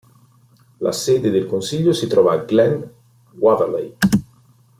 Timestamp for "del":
1.29-1.45